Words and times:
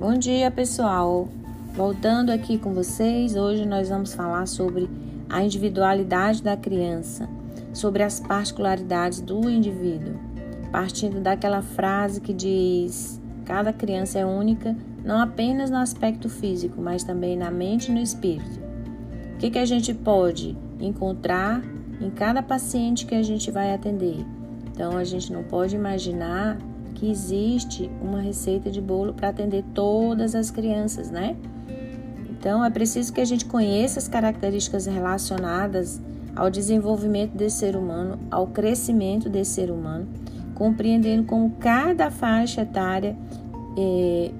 Bom 0.00 0.14
dia, 0.14 0.50
pessoal. 0.50 1.28
Voltando 1.74 2.30
aqui 2.30 2.56
com 2.56 2.72
vocês, 2.72 3.36
hoje 3.36 3.66
nós 3.66 3.90
vamos 3.90 4.14
falar 4.14 4.46
sobre 4.46 4.88
a 5.28 5.42
individualidade 5.42 6.42
da 6.42 6.56
criança, 6.56 7.28
sobre 7.74 8.02
as 8.02 8.18
particularidades 8.18 9.20
do 9.20 9.50
indivíduo, 9.50 10.14
partindo 10.72 11.20
daquela 11.20 11.60
frase 11.60 12.18
que 12.18 12.32
diz: 12.32 13.20
cada 13.44 13.74
criança 13.74 14.18
é 14.18 14.24
única, 14.24 14.74
não 15.04 15.20
apenas 15.20 15.70
no 15.70 15.76
aspecto 15.76 16.30
físico, 16.30 16.80
mas 16.80 17.04
também 17.04 17.36
na 17.36 17.50
mente 17.50 17.90
e 17.90 17.94
no 17.94 18.00
espírito. 18.00 18.58
O 19.34 19.36
que, 19.36 19.50
que 19.50 19.58
a 19.58 19.66
gente 19.66 19.92
pode 19.92 20.56
encontrar 20.80 21.62
em 22.00 22.08
cada 22.08 22.42
paciente 22.42 23.04
que 23.04 23.14
a 23.14 23.22
gente 23.22 23.50
vai 23.50 23.74
atender? 23.74 24.24
Então, 24.72 24.96
a 24.96 25.04
gente 25.04 25.30
não 25.30 25.42
pode 25.42 25.76
imaginar 25.76 26.56
que 26.90 27.10
existe 27.10 27.90
uma 28.00 28.20
receita 28.20 28.70
de 28.70 28.80
bolo 28.80 29.12
para 29.12 29.28
atender 29.28 29.64
todas 29.74 30.34
as 30.34 30.50
crianças, 30.50 31.10
né? 31.10 31.36
Então, 32.28 32.64
é 32.64 32.70
preciso 32.70 33.12
que 33.12 33.20
a 33.20 33.24
gente 33.24 33.44
conheça 33.44 33.98
as 33.98 34.08
características 34.08 34.86
relacionadas 34.86 36.00
ao 36.34 36.50
desenvolvimento 36.50 37.32
desse 37.32 37.56
ser 37.58 37.76
humano, 37.76 38.18
ao 38.30 38.46
crescimento 38.46 39.28
desse 39.28 39.52
ser 39.52 39.70
humano, 39.70 40.08
compreendendo 40.54 41.24
como 41.24 41.50
cada 41.58 42.10
faixa 42.10 42.62
etária 42.62 43.16
eh, 43.76 44.30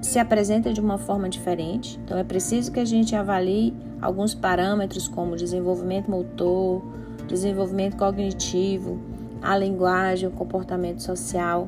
se 0.00 0.18
apresenta 0.18 0.72
de 0.72 0.80
uma 0.80 0.98
forma 0.98 1.28
diferente. 1.28 1.98
Então, 2.04 2.16
é 2.16 2.24
preciso 2.24 2.70
que 2.70 2.80
a 2.80 2.84
gente 2.84 3.16
avalie 3.16 3.74
alguns 4.00 4.34
parâmetros 4.34 5.08
como 5.08 5.34
desenvolvimento 5.36 6.10
motor, 6.10 6.82
desenvolvimento 7.26 7.96
cognitivo, 7.96 9.00
a 9.42 9.56
linguagem, 9.56 10.28
o 10.28 10.32
comportamento 10.32 11.02
social. 11.02 11.66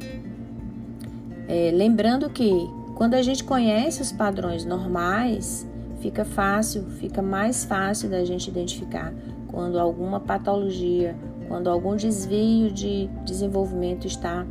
É, 1.53 1.73
lembrando 1.75 2.31
que 2.31 2.71
quando 2.95 3.15
a 3.15 3.23
gente 3.23 3.43
conhece 3.43 4.01
os 4.01 4.13
padrões 4.13 4.65
normais, 4.65 5.67
fica 5.99 6.25
fácil, 6.25 6.85
fica 7.01 7.21
mais 7.21 7.65
fácil 7.65 8.09
da 8.09 8.25
gente 8.25 8.49
identificar 8.49 9.13
quando 9.49 9.77
alguma 9.77 10.21
patologia, 10.21 11.17
quando 11.49 11.69
algum 11.69 11.97
desvio 11.97 12.71
de 12.71 13.11
desenvolvimento 13.25 14.07
está 14.07 14.47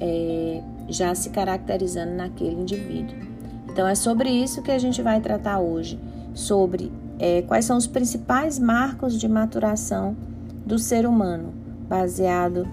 é, 0.00 0.62
já 0.88 1.12
se 1.16 1.30
caracterizando 1.30 2.12
naquele 2.12 2.60
indivíduo. 2.60 3.16
Então 3.68 3.84
é 3.84 3.96
sobre 3.96 4.30
isso 4.30 4.62
que 4.62 4.70
a 4.70 4.78
gente 4.78 5.02
vai 5.02 5.20
tratar 5.20 5.58
hoje, 5.58 5.98
sobre 6.32 6.92
é, 7.18 7.42
quais 7.42 7.64
são 7.64 7.76
os 7.76 7.88
principais 7.88 8.56
marcos 8.56 9.18
de 9.18 9.26
maturação 9.26 10.16
do 10.64 10.78
ser 10.78 11.06
humano, 11.06 11.52
baseado 11.88 12.68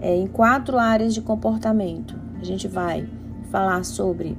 é, 0.00 0.14
em 0.14 0.28
quatro 0.28 0.78
áreas 0.78 1.12
de 1.12 1.20
comportamento. 1.20 2.14
A 2.40 2.44
gente 2.44 2.68
vai 2.68 3.15
falar 3.56 3.82
sobre 3.86 4.36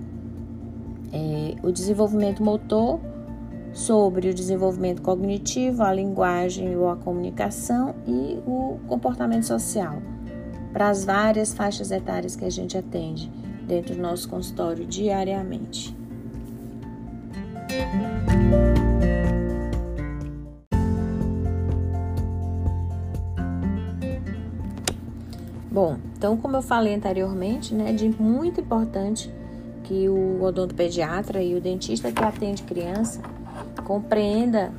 é, 1.12 1.56
o 1.64 1.72
desenvolvimento 1.72 2.44
motor, 2.44 3.00
sobre 3.74 4.30
o 4.30 4.34
desenvolvimento 4.34 5.02
cognitivo, 5.02 5.82
a 5.82 5.92
linguagem 5.92 6.78
ou 6.78 6.88
a 6.88 6.96
comunicação 6.96 7.96
e 8.06 8.40
o 8.46 8.78
comportamento 8.88 9.48
social, 9.48 10.00
para 10.72 10.90
as 10.90 11.04
várias 11.04 11.52
faixas 11.52 11.90
etárias 11.90 12.36
que 12.36 12.46
a 12.46 12.50
gente 12.52 12.78
atende 12.78 13.28
dentro 13.66 13.96
do 13.96 14.02
nosso 14.04 14.30
consultório 14.30 14.86
diariamente. 14.86 15.98
Bom, 25.72 25.98
então 26.18 26.36
como 26.36 26.58
eu 26.58 26.62
falei 26.64 26.96
anteriormente, 26.96 27.76
né, 27.76 27.94
de 27.94 28.10
muito 28.10 28.60
importante 28.60 29.32
que 29.84 30.10
o 30.10 30.42
odontopediatra 30.42 31.42
e 31.42 31.56
o 31.56 31.62
dentista 31.62 32.12
que 32.12 32.24
atende 32.24 32.64
criança 32.64 33.22
compreenda 33.86 34.74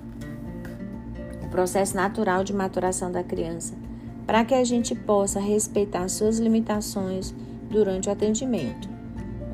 o 1.43 1.49
processo 1.49 1.97
natural 1.97 2.43
de 2.43 2.53
maturação 2.53 3.11
da 3.11 3.23
criança, 3.23 3.75
para 4.27 4.45
que 4.45 4.53
a 4.53 4.65
gente 4.65 4.95
possa 4.95 5.41
respeitar 5.41 6.09
suas 6.09 6.39
limitações 6.39 7.33
durante 7.71 8.09
o 8.09 8.13
atendimento. 8.13 8.89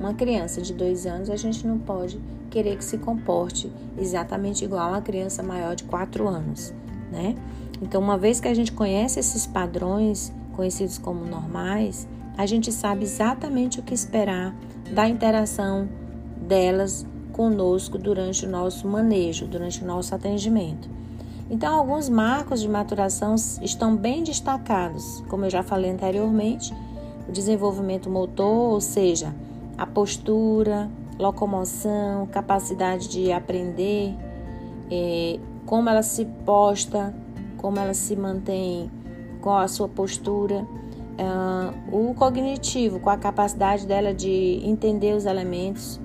Uma 0.00 0.14
criança 0.14 0.60
de 0.60 0.72
dois 0.72 1.06
anos, 1.06 1.31
a 1.31 1.37
gente 1.37 1.66
não 1.66 1.78
pode 1.78 2.19
querer 2.50 2.76
que 2.76 2.84
se 2.84 2.98
comporte 2.98 3.70
exatamente 3.98 4.64
igual 4.64 4.88
a 4.88 4.88
uma 4.92 5.03
criança 5.03 5.42
maior 5.42 5.76
de 5.76 5.84
quatro 5.84 6.26
anos, 6.26 6.72
né? 7.12 7.37
Então, 7.81 8.00
uma 8.00 8.16
vez 8.16 8.41
que 8.41 8.48
a 8.48 8.54
gente 8.54 8.72
conhece 8.72 9.20
esses 9.20 9.47
padrões 9.47 10.32
conhecidos 10.54 10.98
como 10.98 11.25
normais, 11.25 12.09
a 12.37 12.47
gente 12.47 12.72
sabe 12.72 13.04
exatamente 13.04 13.81
o 13.81 13.82
que 13.82 13.94
esperar 13.94 14.54
da 14.92 15.09
interação 15.09 15.88
delas 16.37 17.06
conosco 17.32 17.98
durante 17.98 18.47
o 18.47 18.48
nosso 18.48 18.87
manejo, 18.87 19.47
durante 19.47 19.82
o 19.82 19.87
nosso 19.87 20.14
atendimento. 20.14 20.88
Então, 21.50 21.75
alguns 21.75 22.09
marcos 22.09 22.60
de 22.60 22.69
maturação 22.69 23.34
estão 23.60 23.94
bem 23.94 24.22
destacados, 24.22 25.22
como 25.28 25.44
eu 25.44 25.50
já 25.50 25.62
falei 25.62 25.91
anteriormente, 25.91 26.75
o 27.28 27.32
desenvolvimento 27.32 28.09
motor, 28.09 28.72
ou 28.72 28.81
seja, 28.81 29.34
a 29.76 29.87
postura, 29.87 30.88
locomoção, 31.19 32.26
capacidade 32.26 33.09
de 33.09 33.31
aprender, 33.31 34.14
é, 34.91 35.38
como 35.66 35.88
ela 35.88 36.03
se 36.03 36.25
posta, 36.44 37.14
como 37.56 37.78
ela 37.78 37.94
se 37.94 38.16
mantém, 38.16 38.91
qual 39.44 39.59
a 39.59 39.69
sua 39.69 39.87
postura. 39.87 40.66
Uh, 41.16 42.10
o 42.10 42.15
cognitivo, 42.15 42.99
com 42.99 43.10
a 43.10 43.16
capacidade 43.16 43.87
dela 43.87 44.15
de 44.15 44.60
entender 44.65 45.15
os 45.15 45.27
elementos 45.27 46.00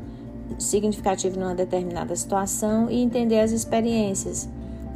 significativos 0.59 1.37
numa 1.37 1.55
determinada 1.55 2.13
situação 2.15 2.91
e 2.91 3.01
entender 3.01 3.39
as 3.39 3.51
experiências 3.51 4.47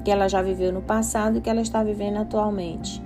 que 0.04 0.12
ela 0.12 0.28
já 0.28 0.42
viveu 0.42 0.74
no 0.74 0.82
passado 0.82 1.38
e 1.38 1.42
que 1.42 1.50
ela 1.50 1.62
está 1.62 1.82
vivendo 1.82 2.18
atualmente. 2.18 3.02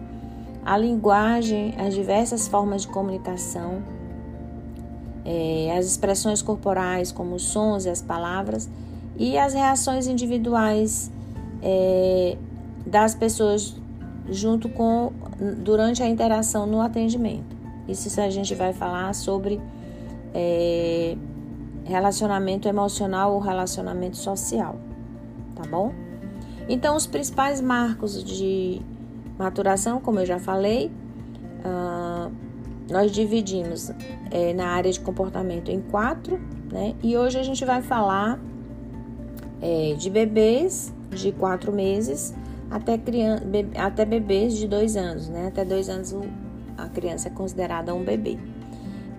A 0.65 0.75
linguagem, 0.75 1.75
as 1.77 1.93
diversas 1.93 2.47
formas 2.47 2.81
de 2.81 2.87
comunicação, 2.87 3.83
é, 5.23 5.77
as 5.77 5.85
expressões 5.85 6.41
corporais, 6.41 7.11
como 7.11 7.35
os 7.35 7.43
sons 7.43 7.85
e 7.85 7.89
as 7.89 8.01
palavras, 8.01 8.67
e 9.15 9.37
as 9.37 9.53
reações 9.53 10.07
individuais 10.07 11.11
é, 11.61 12.35
das 12.85 13.13
pessoas 13.13 13.75
junto 14.29 14.69
com 14.69 15.11
durante 15.57 16.03
a 16.03 16.07
interação 16.07 16.65
no 16.65 16.81
atendimento. 16.81 17.55
Isso 17.87 18.19
a 18.19 18.29
gente 18.29 18.53
vai 18.53 18.73
falar 18.73 19.13
sobre 19.13 19.61
é, 20.33 21.15
relacionamento 21.85 22.67
emocional 22.67 23.33
ou 23.33 23.39
relacionamento 23.39 24.17
social, 24.17 24.75
tá 25.55 25.63
bom? 25.69 25.93
Então, 26.67 26.97
os 26.97 27.07
principais 27.07 27.61
marcos 27.61 28.21
de 28.21 28.81
maturação, 29.39 30.01
como 30.01 30.19
eu 30.19 30.25
já 30.25 30.37
falei, 30.37 30.91
uh, 31.63 32.29
nós 32.91 33.11
dividimos 33.11 33.91
é, 34.31 34.53
na 34.53 34.67
área 34.67 34.91
de 34.91 34.99
comportamento 34.99 35.69
em 35.69 35.79
quatro, 35.79 36.39
né? 36.71 36.93
E 37.01 37.15
hoje 37.15 37.39
a 37.39 37.43
gente 37.43 37.63
vai 37.63 37.81
falar 37.81 38.37
é, 39.61 39.95
de 39.97 40.09
bebês 40.09 40.93
de 41.09 41.31
quatro 41.31 41.71
meses 41.71 42.33
até, 42.69 42.97
criança, 42.97 43.43
até 43.77 44.05
bebês 44.05 44.55
de 44.55 44.67
dois 44.67 44.95
anos, 44.95 45.29
né? 45.29 45.47
Até 45.47 45.63
dois 45.63 45.89
anos 45.89 46.15
a 46.77 46.87
criança 46.89 47.27
é 47.27 47.31
considerada 47.31 47.93
um 47.93 48.03
bebê. 48.03 48.37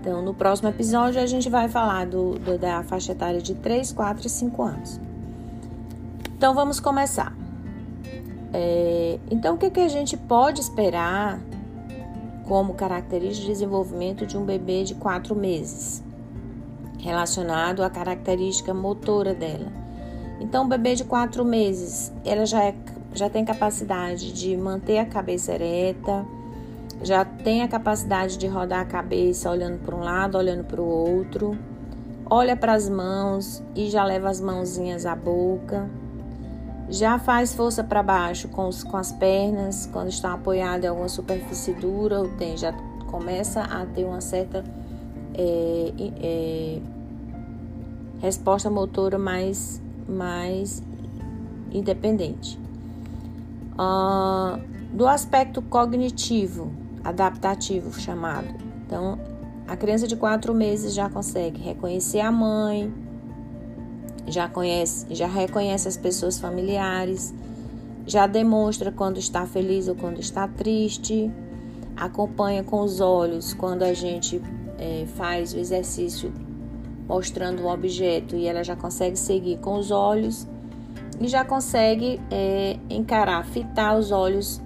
Então, 0.01 0.23
no 0.23 0.33
próximo 0.33 0.69
episódio, 0.69 1.21
a 1.21 1.27
gente 1.27 1.49
vai 1.51 1.69
falar 1.69 2.07
do, 2.07 2.39
do, 2.39 2.57
da 2.57 2.83
faixa 2.83 3.13
etária 3.13 3.41
de 3.41 3.55
3, 3.55 3.93
4 3.93 4.27
e 4.27 4.31
5 4.31 4.63
anos. 4.63 5.01
Então, 6.37 6.55
vamos 6.55 6.79
começar. 6.79 7.37
É, 8.53 9.19
então, 9.31 9.57
o 9.57 9.59
que, 9.59 9.71
que 9.71 9.81
a 9.81 9.89
gente 9.89 10.17
pode 10.17 10.61
esperar 10.61 11.41
como 12.49 12.73
característica 12.73 13.47
de 13.47 13.53
desenvolvimento 13.53 14.25
de 14.25 14.39
um 14.39 14.45
bebê 14.45 14.83
de 14.83 14.95
quatro 14.95 15.37
meses, 15.37 16.03
relacionado 16.99 17.83
à 17.83 17.91
característica 17.91 18.73
motora 18.73 19.35
dela. 19.35 19.71
Então, 20.41 20.65
o 20.65 20.69
bebê 20.69 20.95
de 20.95 21.05
quatro 21.05 21.45
meses, 21.45 22.11
ela 22.25 22.47
já, 22.47 22.65
é, 22.65 22.75
já 23.15 23.29
tem 23.29 23.45
capacidade 23.45 24.33
de 24.33 24.57
manter 24.57 24.99
a 24.99 25.07
cabeça 25.07 25.53
ereta, 25.53 26.27
já 27.03 27.25
tem 27.25 27.63
a 27.63 27.69
capacidade 27.69 28.37
de 28.37 28.47
rodar 28.47 28.81
a 28.81 28.85
cabeça 28.85 29.51
olhando 29.51 29.79
para 29.79 29.95
um 29.95 30.01
lado, 30.01 30.37
olhando 30.37 30.65
para 30.65 30.81
o 30.81 30.87
outro, 30.87 31.57
olha 32.29 32.57
para 32.57 32.75
as 32.75 32.89
mãos 32.89 33.63
e 33.75 33.89
já 33.89 34.05
leva 34.05 34.29
as 34.29 34.41
mãozinhas 34.41 35.07
à 35.07 35.15
boca 35.15 35.89
já 36.89 37.19
faz 37.19 37.53
força 37.53 37.85
para 37.85 38.03
baixo 38.03 38.49
com, 38.49 38.67
os, 38.67 38.83
com 38.83 38.97
as 38.97 39.13
pernas, 39.13 39.87
quando 39.93 40.09
está 40.09 40.33
apoiado 40.33 40.85
em 40.85 40.87
alguma 40.87 41.09
superfície 41.09 41.75
dura, 41.75 42.21
ou 42.21 42.29
tem, 42.31 42.57
já 42.57 42.73
começa 43.11 43.63
a 43.63 43.85
ter 43.85 44.05
uma 44.05 44.21
certa 44.21 44.65
é, 45.35 45.93
é, 46.23 46.81
resposta 48.21 48.71
motora 48.71 49.19
mais, 49.19 49.83
mais 50.09 50.83
independente. 51.71 52.59
Uh, 53.79 54.61
do 54.93 55.07
aspecto 55.07 55.63
cognitivo, 55.63 56.73
adaptativo 57.05 57.99
chamado. 58.01 58.49
Então, 58.85 59.19
a 59.67 59.77
criança 59.77 60.09
de 60.09 60.17
quatro 60.17 60.55
meses 60.55 60.95
já 60.95 61.09
consegue 61.09 61.61
reconhecer 61.61 62.21
a 62.21 62.33
mãe, 62.33 62.93
já 64.27 64.49
conhece, 64.49 65.07
já 65.11 65.27
reconhece 65.27 65.87
as 65.87 65.97
pessoas 65.97 66.39
familiares, 66.39 67.35
já 68.07 68.27
demonstra 68.27 68.91
quando 68.91 69.19
está 69.19 69.47
feliz 69.47 69.87
ou 69.87 69.95
quando 69.95 70.19
está 70.19 70.49
triste, 70.49 71.31
acompanha 71.97 72.65
com 72.65 72.81
os 72.81 73.01
olhos 73.01 73.53
quando 73.53 73.83
a 73.83 73.93
gente 73.93 74.41
é, 74.79 75.05
faz 75.17 75.53
o 75.53 75.59
exercício 75.59 76.33
mostrando 77.07 77.63
um 77.63 77.69
objeto 77.69 78.37
e 78.37 78.47
ela 78.47 78.63
já 78.63 78.77
consegue 78.77 79.19
seguir 79.19 79.59
com 79.59 79.79
os 79.79 79.91
olhos 79.91 80.47
e 81.21 81.29
já 81.29 81.45
consegue 81.45 82.21
é, 82.31 82.79
encarar, 82.89 83.45
fitar 83.45 83.97
os 83.97 84.11
olhos, 84.11 84.61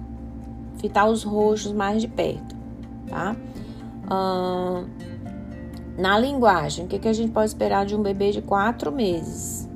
fitar 0.78 1.06
os 1.06 1.22
rostos 1.22 1.72
mais 1.72 2.02
de 2.02 2.08
perto, 2.08 2.54
tá? 3.06 3.36
Na 5.96 6.18
linguagem, 6.18 6.84
o 6.84 6.88
que, 6.88 6.98
que 6.98 7.08
a 7.08 7.12
gente 7.12 7.32
pode 7.32 7.46
esperar 7.46 7.86
de 7.86 7.94
um 7.94 8.02
bebê 8.02 8.30
de 8.30 8.42
quatro 8.42 8.90
meses? 8.90 9.68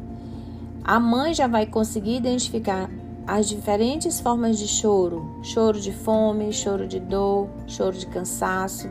A 0.85 1.01
mãe 1.01 1.35
já 1.35 1.47
vai 1.47 1.67
conseguir 1.67 2.17
identificar 2.17 2.91
as 3.27 3.49
diferentes 3.49 4.21
formas 4.21 4.59
de 4.59 4.69
choro: 4.69 5.39
choro 5.43 5.81
de 5.81 5.93
fome, 5.93 6.53
choro 6.53 6.87
de 6.87 7.01
dor, 7.01 7.49
choro 7.67 7.97
de 7.97 8.07
cansaço 8.07 8.89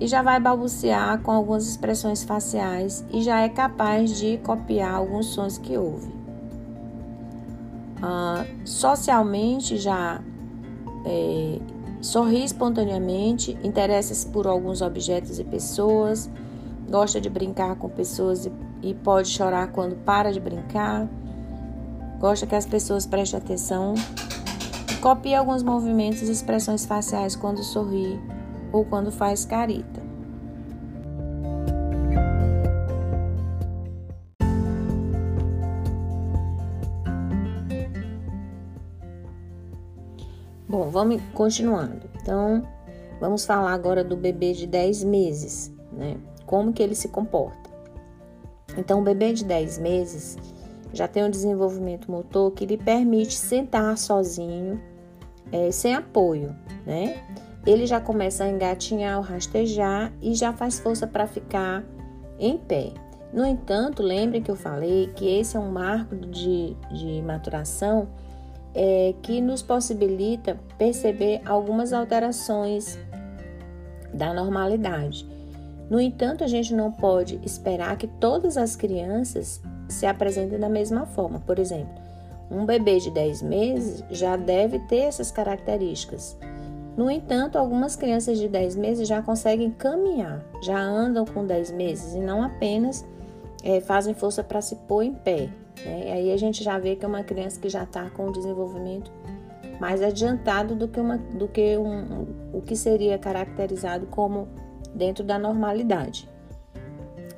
e 0.00 0.06
já 0.06 0.22
vai 0.22 0.38
balbuciar 0.38 1.20
com 1.22 1.32
algumas 1.32 1.66
expressões 1.68 2.22
faciais 2.22 3.04
e 3.12 3.20
já 3.20 3.40
é 3.40 3.48
capaz 3.48 4.16
de 4.18 4.38
copiar 4.38 4.94
alguns 4.94 5.26
sons 5.26 5.58
que 5.58 5.76
ouve. 5.76 6.17
Ah, 8.02 8.44
socialmente 8.64 9.76
já 9.76 10.20
é, 11.04 11.58
sorri 12.00 12.44
espontaneamente, 12.44 13.58
interessa-se 13.62 14.26
por 14.26 14.46
alguns 14.46 14.82
objetos 14.82 15.38
e 15.38 15.44
pessoas, 15.44 16.30
gosta 16.88 17.20
de 17.20 17.28
brincar 17.28 17.76
com 17.76 17.88
pessoas 17.88 18.46
e, 18.46 18.52
e 18.82 18.94
pode 18.94 19.28
chorar 19.28 19.72
quando 19.72 19.96
para 19.96 20.32
de 20.32 20.40
brincar, 20.40 21.08
gosta 22.20 22.46
que 22.46 22.54
as 22.54 22.66
pessoas 22.66 23.04
prestem 23.06 23.38
atenção, 23.38 23.94
copia 25.00 25.40
alguns 25.40 25.62
movimentos 25.62 26.22
e 26.22 26.32
expressões 26.32 26.86
faciais 26.86 27.34
quando 27.34 27.62
sorri 27.62 28.20
ou 28.72 28.84
quando 28.84 29.10
faz 29.10 29.44
carita. 29.44 29.97
Bom, 40.68 40.90
vamos 40.90 41.22
continuando. 41.32 42.08
Então, 42.20 42.62
vamos 43.20 43.44
falar 43.44 43.72
agora 43.72 44.04
do 44.04 44.16
bebê 44.16 44.52
de 44.52 44.66
10 44.66 45.04
meses, 45.04 45.72
né? 45.92 46.16
Como 46.46 46.72
que 46.72 46.82
ele 46.82 46.94
se 46.94 47.08
comporta. 47.08 47.70
Então, 48.76 49.00
o 49.00 49.02
bebê 49.02 49.32
de 49.32 49.44
10 49.44 49.78
meses 49.78 50.36
já 50.92 51.08
tem 51.08 51.24
um 51.24 51.30
desenvolvimento 51.30 52.10
motor 52.10 52.50
que 52.52 52.66
lhe 52.66 52.76
permite 52.76 53.34
sentar 53.34 53.96
sozinho, 53.96 54.80
é, 55.50 55.70
sem 55.70 55.94
apoio, 55.94 56.54
né? 56.86 57.22
ele 57.66 57.86
já 57.86 58.00
começa 58.00 58.44
a 58.44 58.48
engatinhar, 58.48 59.20
rastejar 59.20 60.12
e 60.22 60.34
já 60.34 60.52
faz 60.52 60.78
força 60.78 61.06
para 61.06 61.26
ficar 61.26 61.84
em 62.38 62.56
pé. 62.56 62.92
No 63.32 63.44
entanto, 63.44 64.02
lembre 64.02 64.40
que 64.40 64.50
eu 64.50 64.56
falei 64.56 65.08
que 65.14 65.28
esse 65.28 65.56
é 65.56 65.60
um 65.60 65.70
marco 65.70 66.16
de, 66.16 66.74
de 66.90 67.20
maturação 67.22 68.08
é, 68.80 69.12
que 69.22 69.40
nos 69.40 69.60
possibilita 69.60 70.56
perceber 70.78 71.42
algumas 71.44 71.92
alterações 71.92 72.96
da 74.14 74.32
normalidade. 74.32 75.26
No 75.90 76.00
entanto, 76.00 76.44
a 76.44 76.46
gente 76.46 76.72
não 76.72 76.92
pode 76.92 77.40
esperar 77.44 77.96
que 77.96 78.06
todas 78.06 78.56
as 78.56 78.76
crianças 78.76 79.60
se 79.88 80.06
apresentem 80.06 80.60
da 80.60 80.68
mesma 80.68 81.06
forma. 81.06 81.40
Por 81.40 81.58
exemplo, 81.58 81.92
um 82.48 82.64
bebê 82.64 82.98
de 82.98 83.10
10 83.10 83.42
meses 83.42 84.04
já 84.10 84.36
deve 84.36 84.78
ter 84.86 85.00
essas 85.00 85.32
características. 85.32 86.38
No 86.96 87.10
entanto, 87.10 87.58
algumas 87.58 87.96
crianças 87.96 88.38
de 88.38 88.46
10 88.46 88.76
meses 88.76 89.08
já 89.08 89.20
conseguem 89.20 89.72
caminhar, 89.72 90.40
já 90.62 90.80
andam 90.80 91.24
com 91.24 91.44
10 91.44 91.72
meses 91.72 92.14
e 92.14 92.20
não 92.20 92.44
apenas 92.44 93.04
é, 93.64 93.80
fazem 93.80 94.14
força 94.14 94.44
para 94.44 94.60
se 94.60 94.76
pôr 94.76 95.02
em 95.02 95.14
pé. 95.14 95.48
Né? 95.84 96.12
Aí 96.12 96.32
a 96.32 96.36
gente 96.36 96.62
já 96.62 96.78
vê 96.78 96.96
que 96.96 97.04
é 97.04 97.08
uma 97.08 97.22
criança 97.22 97.60
que 97.60 97.68
já 97.68 97.84
está 97.84 98.08
com 98.10 98.28
o 98.28 98.32
desenvolvimento 98.32 99.10
mais 99.80 100.02
adiantado 100.02 100.74
do 100.74 100.88
que, 100.88 100.98
uma, 100.98 101.18
do 101.18 101.46
que 101.46 101.76
um, 101.76 102.26
o 102.52 102.60
que 102.60 102.74
seria 102.74 103.16
caracterizado 103.16 104.06
como 104.06 104.48
dentro 104.94 105.24
da 105.24 105.38
normalidade. 105.38 106.28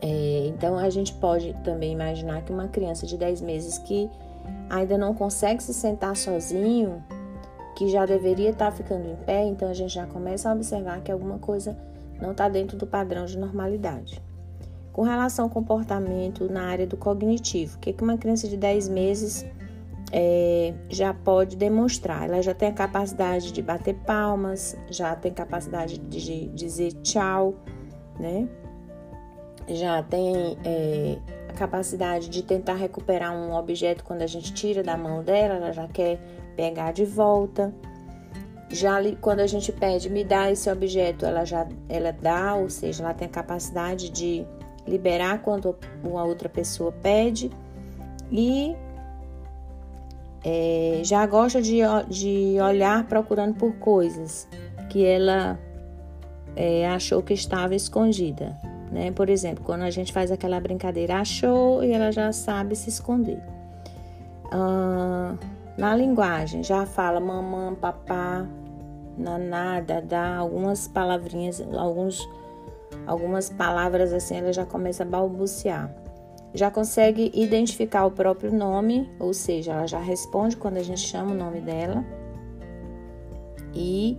É, 0.00 0.46
então 0.46 0.78
a 0.78 0.88
gente 0.88 1.12
pode 1.14 1.54
também 1.62 1.92
imaginar 1.92 2.42
que 2.42 2.52
uma 2.52 2.68
criança 2.68 3.06
de 3.06 3.18
10 3.18 3.42
meses 3.42 3.78
que 3.78 4.08
ainda 4.70 4.96
não 4.96 5.14
consegue 5.14 5.62
se 5.62 5.74
sentar 5.74 6.16
sozinho, 6.16 7.04
que 7.76 7.88
já 7.88 8.06
deveria 8.06 8.50
estar 8.50 8.70
tá 8.70 8.72
ficando 8.72 9.06
em 9.06 9.16
pé, 9.16 9.44
então 9.44 9.68
a 9.68 9.74
gente 9.74 9.92
já 9.94 10.06
começa 10.06 10.48
a 10.48 10.54
observar 10.54 11.00
que 11.02 11.12
alguma 11.12 11.38
coisa 11.38 11.76
não 12.20 12.32
está 12.32 12.48
dentro 12.48 12.76
do 12.76 12.86
padrão 12.86 13.26
de 13.26 13.38
normalidade. 13.38 14.22
Com 14.92 15.02
relação 15.02 15.44
ao 15.44 15.50
comportamento 15.50 16.50
na 16.50 16.66
área 16.66 16.86
do 16.86 16.96
cognitivo, 16.96 17.76
o 17.76 17.80
que 17.80 17.94
uma 18.02 18.18
criança 18.18 18.48
de 18.48 18.56
10 18.56 18.88
meses 18.88 19.46
é, 20.12 20.74
já 20.88 21.14
pode 21.14 21.56
demonstrar? 21.56 22.28
Ela 22.28 22.42
já 22.42 22.52
tem 22.52 22.68
a 22.68 22.72
capacidade 22.72 23.52
de 23.52 23.62
bater 23.62 23.94
palmas, 23.94 24.76
já 24.90 25.14
tem 25.14 25.32
capacidade 25.32 25.98
de 25.98 26.48
dizer 26.48 26.92
tchau, 27.02 27.54
né? 28.18 28.48
Já 29.68 30.02
tem 30.02 30.58
é, 30.64 31.18
a 31.48 31.52
capacidade 31.52 32.28
de 32.28 32.42
tentar 32.42 32.74
recuperar 32.74 33.32
um 33.32 33.54
objeto 33.54 34.02
quando 34.02 34.22
a 34.22 34.26
gente 34.26 34.52
tira 34.52 34.82
da 34.82 34.96
mão 34.96 35.22
dela, 35.22 35.54
ela 35.54 35.72
já 35.72 35.86
quer 35.86 36.18
pegar 36.56 36.92
de 36.92 37.04
volta. 37.04 37.72
Já 38.68 38.98
quando 39.20 39.40
a 39.40 39.46
gente 39.46 39.72
pede, 39.72 40.10
me 40.10 40.24
dá 40.24 40.50
esse 40.50 40.70
objeto, 40.70 41.24
ela 41.24 41.44
já 41.44 41.66
ela 41.88 42.12
dá, 42.12 42.54
ou 42.54 42.68
seja, 42.68 43.02
ela 43.04 43.14
tem 43.14 43.26
a 43.26 43.30
capacidade 43.30 44.10
de 44.10 44.46
liberar 44.90 45.40
quando 45.42 45.76
uma 46.02 46.24
outra 46.24 46.48
pessoa 46.48 46.92
pede 46.92 47.50
e 48.30 48.74
é, 50.44 51.00
já 51.04 51.24
gosta 51.26 51.62
de, 51.62 51.80
de 52.08 52.56
olhar 52.60 53.04
procurando 53.04 53.54
por 53.54 53.74
coisas 53.74 54.48
que 54.88 55.04
ela 55.04 55.58
é, 56.56 56.88
achou 56.88 57.22
que 57.22 57.32
estava 57.32 57.74
escondida. 57.74 58.58
Né? 58.90 59.12
Por 59.12 59.30
exemplo, 59.30 59.64
quando 59.64 59.82
a 59.82 59.90
gente 59.90 60.12
faz 60.12 60.32
aquela 60.32 60.58
brincadeira, 60.58 61.20
achou 61.20 61.84
e 61.84 61.92
ela 61.92 62.10
já 62.10 62.32
sabe 62.32 62.74
se 62.74 62.88
esconder. 62.88 63.40
Ah, 64.50 65.36
na 65.78 65.94
linguagem, 65.94 66.62
já 66.64 66.84
fala 66.84 67.20
mamã, 67.20 67.74
papá, 67.74 68.46
naná, 69.16 69.80
dadá, 69.80 70.36
algumas 70.36 70.88
palavrinhas, 70.88 71.62
alguns, 71.74 72.28
algumas 73.06 73.48
palavras 73.48 74.12
assim, 74.12 74.36
ela 74.36 74.52
já 74.52 74.64
começa 74.64 75.02
a 75.02 75.06
balbuciar. 75.06 75.94
Já 76.52 76.70
consegue 76.70 77.30
identificar 77.34 78.06
o 78.06 78.10
próprio 78.10 78.52
nome, 78.52 79.08
ou 79.18 79.32
seja, 79.32 79.72
ela 79.72 79.86
já 79.86 80.00
responde 80.00 80.56
quando 80.56 80.78
a 80.78 80.82
gente 80.82 81.00
chama 81.00 81.32
o 81.32 81.36
nome 81.36 81.60
dela. 81.60 82.04
E 83.72 84.18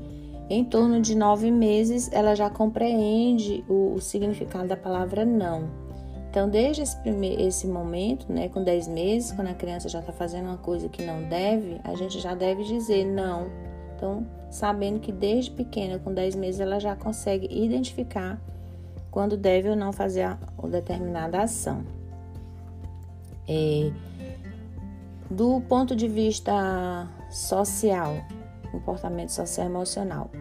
em 0.49 0.63
torno 0.63 1.01
de 1.01 1.15
nove 1.15 1.51
meses, 1.51 2.09
ela 2.11 2.35
já 2.35 2.49
compreende 2.49 3.63
o, 3.67 3.93
o 3.93 4.01
significado 4.01 4.67
da 4.67 4.77
palavra 4.77 5.25
não. 5.25 5.69
Então, 6.29 6.49
desde 6.49 6.81
esse, 6.81 6.95
primeiro, 7.01 7.41
esse 7.41 7.67
momento, 7.67 8.31
né, 8.31 8.47
com 8.47 8.63
10 8.63 8.87
meses, 8.87 9.33
quando 9.33 9.49
a 9.49 9.53
criança 9.53 9.89
já 9.89 9.99
está 9.99 10.13
fazendo 10.13 10.45
uma 10.45 10.57
coisa 10.57 10.87
que 10.87 11.03
não 11.03 11.23
deve, 11.23 11.81
a 11.83 11.93
gente 11.95 12.19
já 12.21 12.33
deve 12.33 12.63
dizer 12.63 13.03
não. 13.05 13.49
Então, 13.97 14.25
sabendo 14.49 15.01
que 15.01 15.11
desde 15.11 15.51
pequena, 15.51 15.99
com 15.99 16.13
10 16.13 16.35
meses, 16.35 16.61
ela 16.61 16.79
já 16.79 16.95
consegue 16.95 17.47
identificar 17.51 18.41
quando 19.11 19.35
deve 19.35 19.69
ou 19.69 19.75
não 19.75 19.91
fazer 19.91 20.37
uma 20.57 20.69
determinada 20.69 21.41
ação. 21.43 21.83
É, 23.47 23.91
do 25.29 25.61
ponto 25.61 25.95
de 25.95 26.07
vista 26.07 27.07
social, 27.29 28.15
comportamento 28.71 29.29
social 29.29 29.67
emocional, 29.67 30.31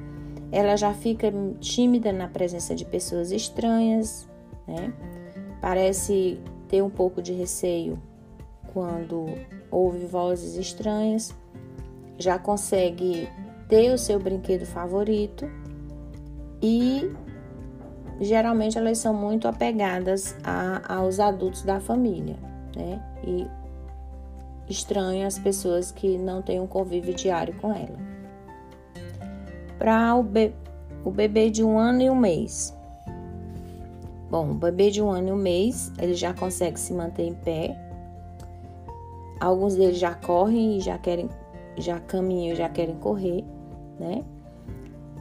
ela 0.53 0.77
já 0.77 0.95
fica 0.95 1.33
tímida 1.61 2.13
na 2.13 2.29
presença 2.29 2.75
de 2.75 2.85
pessoas 2.85 3.33
estranhas, 3.33 4.29
né? 4.67 4.93
Parece 5.61 6.41
ter 6.69 6.83
um 6.83 6.91
pouco 6.91 7.21
de 7.21 7.33
receio 7.33 8.01
quando 8.73 9.27
ouve 9.71 10.07
vozes 10.07 10.55
estranhas, 10.55 11.35
já 12.19 12.39
consegue 12.39 13.29
ter 13.69 13.93
o 13.93 13.99
seu 13.99 14.19
brinquedo 14.19 14.67
favorito 14.67 15.49
e 16.63 17.11
geralmente 18.21 18.79
elas 18.79 18.99
são 18.99 19.15
muito 19.15 19.49
apegadas 19.49 20.37
a, 20.45 20.97
aos 20.97 21.19
adultos 21.19 21.63
da 21.63 21.81
família, 21.81 22.37
né? 22.77 23.03
E 23.25 23.47
estranham 24.69 25.27
as 25.27 25.39
pessoas 25.39 25.91
que 25.91 26.19
não 26.19 26.43
têm 26.43 26.61
um 26.61 26.67
convívio 26.67 27.15
diário 27.15 27.55
com 27.61 27.73
ela. 27.73 27.99
Para 29.79 30.15
o, 30.15 30.23
be 30.23 30.53
o 31.05 31.11
bebê 31.11 31.51
de 31.51 31.65
um 31.65 31.79
ano 31.79 32.03
e 32.03 32.11
um 32.11 32.17
mês, 32.17 32.75
Bom, 34.31 34.53
o 34.53 34.55
bebê 34.55 34.93
de 34.93 35.03
um 35.03 35.11
ano 35.11 35.31
e 35.31 35.33
um 35.33 35.37
mês, 35.37 35.93
ele 35.99 36.15
já 36.15 36.33
consegue 36.33 36.79
se 36.79 36.93
manter 36.93 37.25
em 37.25 37.35
pé, 37.35 37.77
alguns 39.41 39.75
deles 39.75 39.99
já 39.99 40.15
correm 40.15 40.77
e 40.77 40.81
já 40.81 40.97
querem, 40.99 41.29
já 41.77 41.99
caminham 41.99 42.55
já 42.55 42.69
querem 42.69 42.95
correr, 42.95 43.45
né? 43.99 44.23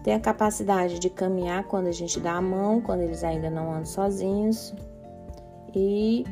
Tem 0.10 0.16
a 0.16 0.20
capacidade 0.20 0.98
de 0.98 1.08
caminhar 1.08 1.66
quando 1.66 1.86
a 1.86 1.92
gente 1.92 2.20
dá 2.20 2.32
a 2.32 2.42
mão, 2.42 2.82
quando 2.82 3.02
eles 3.02 3.24
ainda 3.24 3.48
não 3.48 3.72
andam 3.72 3.86
sozinhos. 3.86 4.74
E 5.72 6.26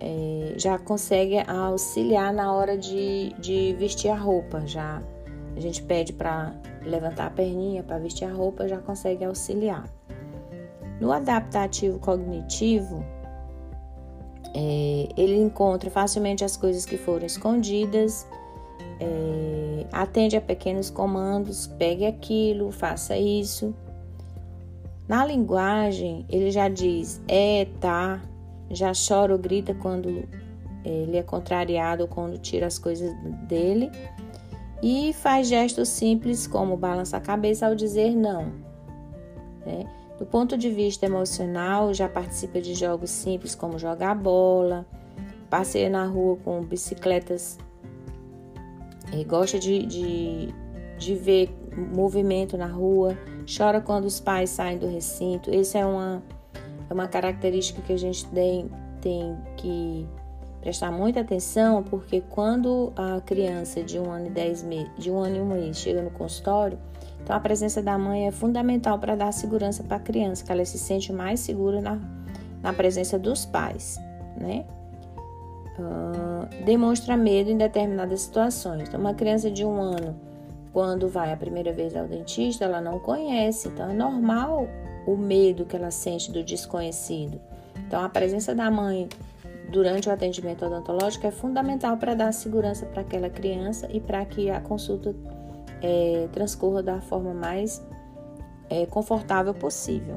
é, 0.00 0.54
já 0.56 0.78
consegue 0.78 1.38
auxiliar 1.46 2.32
na 2.32 2.50
hora 2.54 2.78
de, 2.78 3.34
de 3.38 3.76
vestir 3.78 4.08
a 4.08 4.16
roupa. 4.16 4.62
Já 4.64 5.02
a 5.54 5.60
gente 5.60 5.82
pede 5.82 6.14
para 6.14 6.54
levantar 6.80 7.26
a 7.26 7.30
perninha 7.30 7.82
para 7.82 7.98
vestir 7.98 8.24
a 8.24 8.32
roupa, 8.32 8.66
já 8.66 8.78
consegue 8.78 9.22
auxiliar. 9.22 9.84
No 10.98 11.12
adaptativo 11.12 11.98
cognitivo, 11.98 13.04
é, 14.54 15.08
ele 15.14 15.36
encontra 15.36 15.90
facilmente 15.90 16.42
as 16.42 16.56
coisas 16.56 16.86
que 16.86 16.96
foram 16.96 17.26
escondidas, 17.26 18.26
é, 19.00 19.86
atende 19.92 20.36
a 20.36 20.40
pequenos 20.40 20.90
comandos, 20.90 21.66
pegue 21.66 22.06
aquilo, 22.06 22.70
faça 22.70 23.16
isso. 23.16 23.74
Na 25.08 25.24
linguagem, 25.24 26.26
ele 26.28 26.50
já 26.50 26.68
diz 26.68 27.20
é, 27.28 27.66
tá, 27.80 28.20
já 28.70 28.92
chora 28.92 29.32
ou 29.32 29.38
grita 29.38 29.74
quando 29.74 30.08
ele 30.84 31.16
é 31.16 31.22
contrariado 31.22 32.02
ou 32.02 32.08
quando 32.08 32.38
tira 32.38 32.66
as 32.66 32.78
coisas 32.78 33.12
dele 33.48 33.90
e 34.82 35.12
faz 35.12 35.48
gestos 35.48 35.88
simples 35.88 36.46
como 36.46 36.76
balançar 36.76 37.20
a 37.20 37.24
cabeça 37.24 37.66
ao 37.66 37.74
dizer 37.74 38.14
não. 38.14 38.52
Né? 39.64 39.86
Do 40.18 40.24
ponto 40.24 40.56
de 40.56 40.70
vista 40.70 41.06
emocional, 41.06 41.92
já 41.92 42.08
participa 42.08 42.60
de 42.60 42.74
jogos 42.74 43.10
simples 43.10 43.54
como 43.54 43.78
jogar 43.78 44.14
bola, 44.14 44.86
passeia 45.50 45.90
na 45.90 46.06
rua 46.06 46.36
com 46.44 46.62
bicicletas, 46.62 47.58
e 49.12 49.24
gosta 49.24 49.58
de, 49.58 49.86
de, 49.86 50.54
de 50.98 51.14
ver 51.14 51.50
movimento 51.94 52.56
na 52.56 52.66
rua, 52.66 53.16
chora 53.56 53.80
quando 53.80 54.06
os 54.06 54.20
pais 54.20 54.50
saem 54.50 54.78
do 54.78 54.86
recinto. 54.86 55.50
Essa 55.54 55.78
é 55.78 55.86
uma, 55.86 56.22
é 56.88 56.94
uma 56.94 57.06
característica 57.06 57.80
que 57.82 57.92
a 57.92 57.98
gente 57.98 58.26
tem, 58.26 58.70
tem 59.00 59.36
que 59.56 60.06
prestar 60.60 60.90
muita 60.90 61.20
atenção, 61.20 61.82
porque 61.82 62.20
quando 62.20 62.92
a 62.96 63.20
criança 63.20 63.82
de 63.82 64.00
um 64.00 64.10
ano 64.10 64.26
e 64.26 64.30
dez 64.30 64.64
meses, 64.64 64.90
de 64.98 65.10
um 65.10 65.18
ano 65.18 65.36
e 65.36 65.40
um 65.40 65.46
mês 65.46 65.76
chega 65.78 66.02
no 66.02 66.10
consultório, 66.10 66.76
então 67.22 67.36
a 67.36 67.40
presença 67.40 67.80
da 67.80 67.96
mãe 67.96 68.26
é 68.26 68.32
fundamental 68.32 68.98
para 68.98 69.14
dar 69.14 69.32
segurança 69.32 69.84
para 69.84 69.96
a 69.96 70.00
criança, 70.00 70.44
que 70.44 70.50
ela 70.50 70.64
se 70.64 70.78
sente 70.78 71.12
mais 71.12 71.40
segura 71.40 71.80
na, 71.80 72.00
na 72.62 72.72
presença 72.72 73.18
dos 73.18 73.44
pais, 73.44 73.96
né? 74.36 74.64
Uh, 75.78 76.35
demonstra 76.64 77.16
medo 77.16 77.50
em 77.50 77.56
determinadas 77.56 78.22
situações. 78.22 78.88
Então, 78.88 79.00
uma 79.00 79.14
criança 79.14 79.50
de 79.50 79.64
um 79.64 79.80
ano, 79.80 80.18
quando 80.72 81.08
vai 81.08 81.32
a 81.32 81.36
primeira 81.36 81.72
vez 81.72 81.96
ao 81.96 82.06
dentista, 82.06 82.64
ela 82.64 82.80
não 82.80 82.98
conhece, 82.98 83.68
então 83.68 83.90
é 83.90 83.94
normal 83.94 84.68
o 85.06 85.16
medo 85.16 85.64
que 85.64 85.76
ela 85.76 85.90
sente 85.90 86.30
do 86.30 86.42
desconhecido. 86.42 87.40
Então, 87.86 88.02
a 88.02 88.08
presença 88.08 88.54
da 88.54 88.70
mãe 88.70 89.08
durante 89.70 90.08
o 90.08 90.12
atendimento 90.12 90.64
odontológico 90.64 91.26
é 91.26 91.30
fundamental 91.30 91.96
para 91.96 92.14
dar 92.14 92.32
segurança 92.32 92.86
para 92.86 93.02
aquela 93.02 93.28
criança 93.28 93.88
e 93.90 94.00
para 94.00 94.24
que 94.24 94.50
a 94.50 94.60
consulta 94.60 95.14
é, 95.82 96.28
transcorra 96.32 96.82
da 96.82 97.00
forma 97.00 97.34
mais 97.34 97.84
é, 98.70 98.86
confortável 98.86 99.54
possível. 99.54 100.16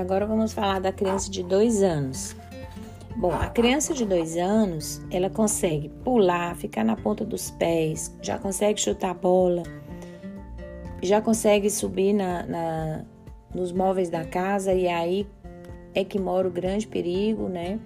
Agora 0.00 0.26
vamos 0.26 0.52
falar 0.52 0.80
da 0.80 0.92
criança 0.92 1.30
de 1.30 1.42
dois 1.42 1.82
anos. 1.82 2.34
Bom, 3.16 3.32
a 3.32 3.48
criança 3.48 3.92
de 3.92 4.04
dois 4.04 4.36
anos, 4.36 5.02
ela 5.10 5.28
consegue 5.28 5.88
pular, 6.04 6.56
ficar 6.56 6.84
na 6.84 6.96
ponta 6.96 7.24
dos 7.24 7.50
pés, 7.50 8.16
já 8.22 8.38
consegue 8.38 8.80
chutar 8.80 9.10
a 9.10 9.14
bola, 9.14 9.62
já 11.02 11.20
consegue 11.20 11.68
subir 11.68 12.12
na, 12.12 12.46
na, 12.46 13.04
nos 13.54 13.72
móveis 13.72 14.08
da 14.08 14.24
casa 14.24 14.72
e 14.72 14.88
aí 14.88 15.26
é 15.94 16.04
que 16.04 16.18
mora 16.18 16.48
o 16.48 16.50
grande 16.50 16.86
perigo, 16.86 17.48
né? 17.48 17.78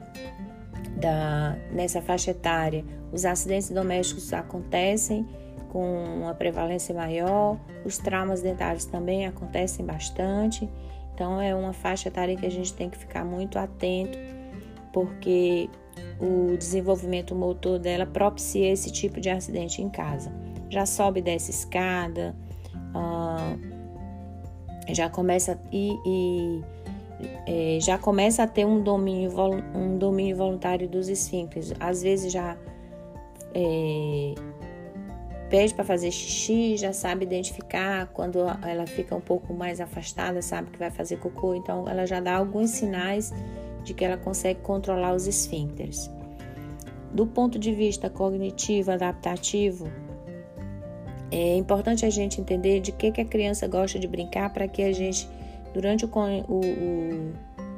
Da, 1.00 1.56
nessa 1.72 2.00
faixa 2.00 2.30
etária. 2.30 2.84
Os 3.10 3.24
acidentes 3.24 3.70
domésticos 3.70 4.32
acontecem 4.32 5.26
com 5.70 6.04
uma 6.04 6.34
prevalência 6.34 6.94
maior, 6.94 7.58
os 7.84 7.98
traumas 7.98 8.40
dentários 8.40 8.84
também 8.84 9.26
acontecem 9.26 9.84
bastante. 9.84 10.68
Então, 11.14 11.40
é 11.40 11.54
uma 11.54 11.72
faixa 11.72 12.08
etária 12.08 12.36
que 12.36 12.44
a 12.44 12.50
gente 12.50 12.72
tem 12.72 12.90
que 12.90 12.98
ficar 12.98 13.24
muito 13.24 13.58
atento 13.58 14.18
porque 14.92 15.68
o 16.20 16.56
desenvolvimento 16.56 17.34
motor 17.34 17.78
dela 17.78 18.06
propicia 18.06 18.72
esse 18.72 18.90
tipo 18.90 19.20
de 19.20 19.28
acidente 19.28 19.82
em 19.82 19.88
casa. 19.88 20.32
Já 20.70 20.86
sobe 20.86 21.20
dessa 21.20 21.50
escada, 21.50 22.34
uh, 22.94 23.58
já 24.92 25.08
começa 25.08 25.58
e, 25.72 25.96
e 26.06 26.64
é, 27.46 27.78
já 27.80 27.98
começa 27.98 28.42
a 28.42 28.46
ter 28.46 28.64
um 28.64 28.82
domínio, 28.82 29.32
um 29.74 29.98
domínio 29.98 30.36
voluntário 30.36 30.88
dos 30.88 31.08
esfíncteres. 31.08 31.72
Às 31.80 32.02
vezes 32.02 32.32
já 32.32 32.56
é, 33.54 34.34
pede 35.54 35.72
para 35.72 35.84
fazer 35.84 36.10
xixi, 36.10 36.76
já 36.76 36.92
sabe 36.92 37.24
identificar 37.24 38.08
quando 38.08 38.40
ela 38.40 38.88
fica 38.88 39.14
um 39.14 39.20
pouco 39.20 39.54
mais 39.54 39.80
afastada, 39.80 40.42
sabe 40.42 40.68
que 40.72 40.78
vai 40.80 40.90
fazer 40.90 41.16
cocô, 41.18 41.54
então 41.54 41.88
ela 41.88 42.04
já 42.04 42.18
dá 42.18 42.34
alguns 42.34 42.70
sinais 42.70 43.32
de 43.84 43.94
que 43.94 44.04
ela 44.04 44.16
consegue 44.16 44.58
controlar 44.62 45.14
os 45.14 45.28
esfíncteres. 45.28 46.10
Do 47.12 47.24
ponto 47.24 47.56
de 47.56 47.72
vista 47.72 48.10
cognitivo, 48.10 48.90
adaptativo, 48.90 49.86
é 51.30 51.56
importante 51.56 52.04
a 52.04 52.10
gente 52.10 52.40
entender 52.40 52.80
de 52.80 52.90
que, 52.90 53.12
que 53.12 53.20
a 53.20 53.24
criança 53.24 53.68
gosta 53.68 53.96
de 53.96 54.08
brincar 54.08 54.52
para 54.52 54.66
que 54.66 54.82
a 54.82 54.92
gente, 54.92 55.28
durante 55.72 56.04
o, 56.04 56.08
o, 56.08 56.60
o, 56.64 57.32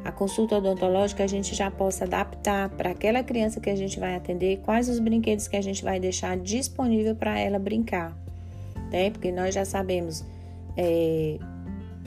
a 0.09 0.13
consulta 0.13 0.57
odontológica, 0.57 1.25
a 1.25 1.27
gente 1.27 1.55
já 1.55 1.71
possa 1.71 2.05
adaptar 2.05 2.69
para 2.71 2.91
aquela 2.91 3.23
criança 3.23 3.61
que 3.61 3.69
a 3.69 3.75
gente 3.75 3.99
vai 3.99 4.15
atender 4.15 4.59
quais 4.59 4.89
os 4.89 5.01
brinquedos 5.01 5.49
que 5.49 5.57
a 5.57 5.61
gente 5.61 5.83
vai 5.83 5.99
deixar 5.99 6.37
disponível 6.37 7.15
para 7.15 7.39
ela 7.39 7.59
brincar. 7.59 8.17
Né? 8.93 9.11
Porque 9.11 9.33
nós 9.33 9.55
já 9.55 9.65
sabemos 9.65 10.25
é, 10.77 11.39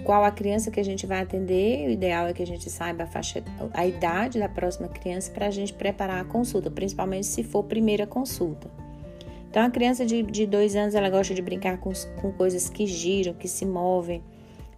qual 0.03 0.23
a 0.23 0.31
criança 0.31 0.71
que 0.71 0.79
a 0.79 0.83
gente 0.83 1.05
vai 1.05 1.21
atender. 1.21 1.87
O 1.87 1.91
ideal 1.91 2.27
é 2.27 2.33
que 2.33 2.41
a 2.41 2.47
gente 2.47 2.69
saiba 2.69 3.03
a, 3.03 3.07
faixa, 3.07 3.43
a 3.73 3.85
idade 3.85 4.39
da 4.39 4.47
próxima 4.47 4.87
criança 4.87 5.31
para 5.31 5.47
a 5.47 5.51
gente 5.51 5.73
preparar 5.73 6.21
a 6.21 6.23
consulta, 6.23 6.71
principalmente 6.71 7.27
se 7.27 7.43
for 7.43 7.63
primeira 7.63 8.07
consulta. 8.07 8.69
Então, 9.49 9.63
a 9.63 9.69
criança 9.69 10.05
de, 10.05 10.21
de 10.21 10.45
dois 10.45 10.75
anos 10.75 10.93
ela 10.93 11.09
gosta 11.09 11.33
de 11.33 11.41
brincar 11.41 11.79
com, 11.79 11.91
com 12.21 12.31
coisas 12.31 12.69
que 12.69 12.85
giram, 12.85 13.33
que 13.33 13.47
se 13.47 13.65
movem, 13.65 14.23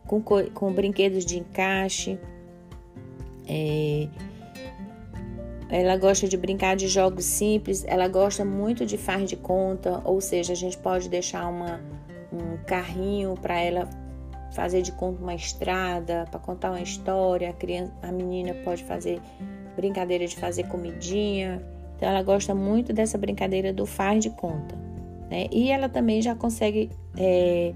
com, 0.07 0.21
com 0.21 0.73
brinquedos 0.73 1.25
de 1.25 1.39
encaixe. 1.39 2.17
É, 3.47 4.07
ela 5.69 5.95
gosta 5.95 6.27
de 6.27 6.35
brincar 6.35 6.75
de 6.75 6.87
jogos 6.87 7.23
simples, 7.23 7.85
ela 7.87 8.07
gosta 8.07 8.43
muito 8.43 8.85
de 8.85 8.97
faz 8.97 9.29
de 9.29 9.37
conta, 9.37 10.01
ou 10.03 10.19
seja, 10.19 10.51
a 10.51 10.55
gente 10.55 10.77
pode 10.77 11.07
deixar 11.07 11.47
uma, 11.47 11.79
um 12.31 12.57
carrinho 12.65 13.35
para 13.41 13.57
ela 13.57 13.89
fazer 14.51 14.81
de 14.81 14.91
conta 14.91 15.21
uma 15.21 15.33
estrada, 15.33 16.27
para 16.29 16.39
contar 16.39 16.71
uma 16.71 16.81
história. 16.81 17.49
A, 17.49 17.53
criança, 17.53 17.93
a 18.03 18.11
menina 18.11 18.53
pode 18.65 18.83
fazer 18.83 19.21
brincadeira 19.75 20.27
de 20.27 20.35
fazer 20.35 20.67
comidinha. 20.67 21.61
Então, 21.95 22.09
ela 22.09 22.21
gosta 22.21 22.53
muito 22.53 22.91
dessa 22.91 23.17
brincadeira 23.17 23.71
do 23.71 23.85
faz 23.85 24.21
de 24.23 24.29
conta. 24.29 24.75
Né? 25.29 25.47
E 25.51 25.71
ela 25.71 25.87
também 25.87 26.21
já 26.21 26.35
consegue 26.35 26.89
é, 27.17 27.73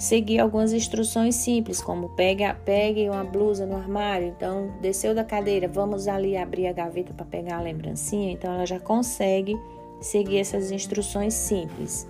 seguir 0.00 0.38
algumas 0.38 0.72
instruções 0.72 1.34
simples, 1.34 1.82
como 1.82 2.08
pega, 2.08 2.54
pegue 2.64 3.06
uma 3.10 3.22
blusa 3.22 3.66
no 3.66 3.76
armário. 3.76 4.28
Então, 4.28 4.72
desceu 4.80 5.14
da 5.14 5.22
cadeira, 5.22 5.68
vamos 5.68 6.08
ali 6.08 6.38
abrir 6.38 6.68
a 6.68 6.72
gaveta 6.72 7.12
para 7.12 7.26
pegar 7.26 7.58
a 7.58 7.60
lembrancinha. 7.60 8.32
Então, 8.32 8.50
ela 8.50 8.64
já 8.64 8.80
consegue 8.80 9.54
seguir 10.00 10.38
essas 10.38 10.70
instruções 10.70 11.34
simples. 11.34 12.08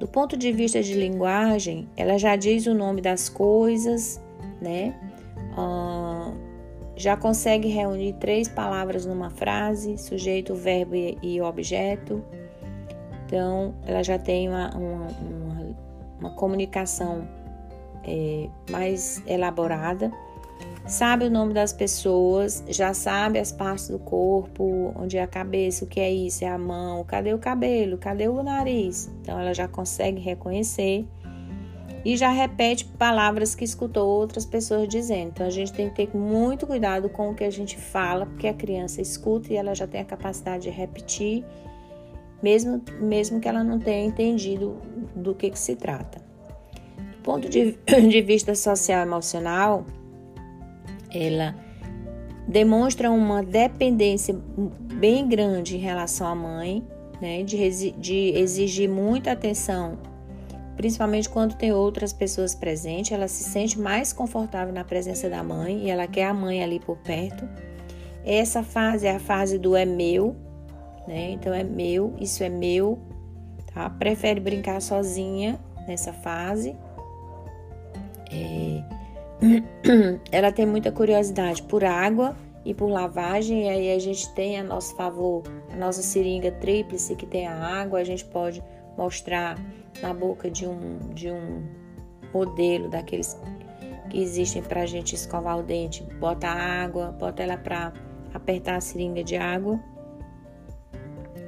Do 0.00 0.08
ponto 0.08 0.38
de 0.38 0.50
vista 0.52 0.82
de 0.82 0.94
linguagem, 0.94 1.86
ela 1.94 2.16
já 2.16 2.34
diz 2.34 2.66
o 2.66 2.72
nome 2.72 3.02
das 3.02 3.28
coisas, 3.28 4.18
né? 4.58 4.94
Já 6.96 7.14
consegue 7.14 7.68
reunir 7.68 8.14
três 8.14 8.48
palavras 8.48 9.04
numa 9.04 9.28
frase: 9.28 9.98
sujeito, 9.98 10.54
verbo 10.54 10.94
e, 10.94 11.40
objeto. 11.42 12.24
Então, 13.26 13.74
ela 13.86 14.02
já 14.02 14.18
tem 14.18 14.48
uma, 14.48 14.70
uma, 14.74 15.08
uma, 15.20 15.45
uma 16.18 16.30
comunicação 16.30 17.26
é, 18.04 18.48
mais 18.70 19.22
elaborada 19.26 20.12
sabe 20.86 21.24
o 21.24 21.30
nome 21.30 21.52
das 21.52 21.72
pessoas, 21.72 22.64
já 22.68 22.94
sabe 22.94 23.38
as 23.38 23.50
partes 23.50 23.88
do 23.88 23.98
corpo, 23.98 24.92
onde 24.96 25.18
é 25.18 25.22
a 25.22 25.26
cabeça, 25.26 25.84
o 25.84 25.88
que 25.88 26.00
é 26.00 26.10
isso, 26.10 26.44
é 26.44 26.48
a 26.48 26.58
mão, 26.58 27.04
cadê 27.04 27.34
o 27.34 27.38
cabelo, 27.38 27.98
cadê 27.98 28.28
o 28.28 28.42
nariz. 28.42 29.10
Então 29.20 29.38
ela 29.38 29.52
já 29.52 29.66
consegue 29.66 30.20
reconhecer. 30.20 31.06
e 32.04 32.16
já 32.16 32.30
repete 32.30 32.84
palavras 32.84 33.56
que 33.56 33.64
escutou 33.64 34.06
outras 34.06 34.46
pessoas 34.46 34.86
dizendo. 34.86 35.30
Então 35.34 35.44
a 35.44 35.50
gente 35.50 35.72
tem 35.72 35.90
que 35.90 36.06
ter 36.06 36.16
muito 36.16 36.64
cuidado 36.64 37.08
com 37.08 37.30
o 37.30 37.34
que 37.34 37.42
a 37.42 37.50
gente 37.50 37.76
fala, 37.76 38.24
porque 38.26 38.46
a 38.46 38.54
criança 38.54 39.02
escuta 39.02 39.52
e 39.52 39.56
ela 39.56 39.74
já 39.74 39.88
tem 39.88 40.00
a 40.00 40.04
capacidade 40.04 40.62
de 40.64 40.70
repetir, 40.70 41.44
mesmo, 42.40 42.80
mesmo 43.00 43.40
que 43.40 43.48
ela 43.48 43.64
não 43.64 43.80
tenha 43.80 44.06
entendido 44.06 44.80
do 45.16 45.34
que, 45.34 45.50
que 45.50 45.58
se 45.58 45.74
trata. 45.74 46.20
Do 47.12 47.18
ponto 47.22 47.48
de, 47.48 47.78
de 48.08 48.22
vista 48.22 48.54
social 48.54 49.02
emocional, 49.02 49.84
ela 51.10 51.56
demonstra 52.46 53.10
uma 53.10 53.42
dependência 53.42 54.36
bem 54.94 55.26
grande 55.28 55.76
em 55.76 55.80
relação 55.80 56.26
à 56.26 56.34
mãe, 56.34 56.86
né, 57.20 57.42
de, 57.42 57.90
de 57.92 58.32
exigir 58.36 58.88
muita 58.88 59.32
atenção, 59.32 59.98
principalmente 60.76 61.28
quando 61.28 61.56
tem 61.56 61.72
outras 61.72 62.12
pessoas 62.12 62.54
presentes. 62.54 63.12
Ela 63.12 63.26
se 63.26 63.42
sente 63.42 63.78
mais 63.78 64.12
confortável 64.12 64.72
na 64.72 64.84
presença 64.84 65.28
da 65.28 65.42
mãe 65.42 65.84
e 65.84 65.90
ela 65.90 66.06
quer 66.06 66.26
a 66.26 66.34
mãe 66.34 66.62
ali 66.62 66.78
por 66.78 66.98
perto. 66.98 67.48
Essa 68.24 68.62
fase 68.62 69.06
é 69.06 69.16
a 69.16 69.20
fase 69.20 69.58
do 69.58 69.74
é 69.74 69.84
meu, 69.84 70.36
né? 71.06 71.30
Então 71.30 71.54
é 71.54 71.62
meu, 71.62 72.14
isso 72.20 72.42
é 72.42 72.48
meu, 72.48 72.98
tá? 73.76 73.90
Prefere 73.90 74.40
brincar 74.40 74.80
sozinha 74.80 75.60
nessa 75.86 76.12
fase. 76.12 76.74
É... 78.32 78.82
Ela 80.32 80.50
tem 80.50 80.64
muita 80.64 80.90
curiosidade 80.90 81.62
por 81.62 81.84
água 81.84 82.34
e 82.64 82.72
por 82.72 82.88
lavagem, 82.88 83.66
e 83.66 83.68
aí 83.68 83.92
a 83.92 83.98
gente 83.98 84.32
tem 84.32 84.58
a 84.58 84.64
nosso 84.64 84.96
favor 84.96 85.44
a 85.72 85.76
nossa 85.76 86.02
seringa 86.02 86.50
tríplice 86.50 87.14
que 87.14 87.26
tem 87.26 87.46
a 87.46 87.54
água, 87.54 88.00
a 88.00 88.04
gente 88.04 88.24
pode 88.24 88.64
mostrar 88.96 89.56
na 90.00 90.14
boca 90.14 90.50
de 90.50 90.66
um, 90.66 90.98
de 91.14 91.30
um 91.30 91.62
modelo 92.32 92.88
daqueles 92.88 93.38
que 94.08 94.20
existem 94.20 94.62
para 94.62 94.82
a 94.82 94.86
gente 94.86 95.14
escovar 95.14 95.58
o 95.58 95.62
dente. 95.62 96.02
Bota 96.18 96.48
água, 96.48 97.12
bota 97.12 97.42
ela 97.42 97.58
para 97.58 97.92
apertar 98.32 98.76
a 98.76 98.80
seringa 98.80 99.22
de 99.22 99.36
água. 99.36 99.78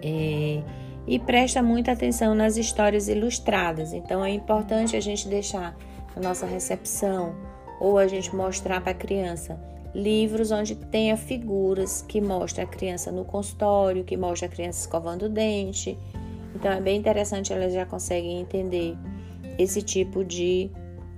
É, 0.02 0.62
e 1.08 1.18
presta 1.18 1.62
muita 1.62 1.92
atenção 1.92 2.34
nas 2.34 2.58
histórias 2.58 3.08
ilustradas. 3.08 3.94
Então 3.94 4.22
é 4.22 4.30
importante 4.30 4.94
a 4.94 5.00
gente 5.00 5.26
deixar 5.26 5.74
a 6.14 6.20
nossa 6.20 6.44
recepção 6.44 7.34
ou 7.80 7.96
a 7.96 8.06
gente 8.06 8.34
mostrar 8.36 8.82
para 8.82 8.92
a 8.92 8.94
criança 8.94 9.58
livros 9.94 10.50
onde 10.50 10.74
tenha 10.74 11.16
figuras 11.16 12.04
que 12.06 12.20
mostram 12.20 12.64
a 12.64 12.68
criança 12.68 13.10
no 13.10 13.24
consultório, 13.24 14.04
que 14.04 14.18
mostra 14.18 14.46
a 14.46 14.50
criança 14.50 14.80
escovando 14.80 15.24
o 15.24 15.28
dente. 15.30 15.98
Então 16.54 16.70
é 16.70 16.80
bem 16.80 16.98
interessante, 16.98 17.52
elas 17.52 17.72
já 17.72 17.86
conseguem 17.86 18.40
entender 18.40 18.94
esse 19.56 19.80
tipo 19.80 20.22
de, 20.22 20.70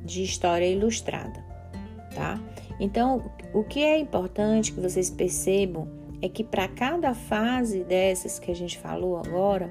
de 0.04 0.22
história 0.22 0.66
ilustrada, 0.66 1.44
tá? 2.14 2.40
Então, 2.78 3.30
o 3.52 3.62
que 3.62 3.80
é 3.82 3.98
importante 3.98 4.72
que 4.72 4.80
vocês 4.80 5.10
percebam 5.10 5.99
é 6.22 6.28
que 6.28 6.44
para 6.44 6.68
cada 6.68 7.14
fase 7.14 7.84
dessas 7.84 8.38
que 8.38 8.50
a 8.50 8.54
gente 8.54 8.78
falou 8.78 9.16
agora, 9.16 9.70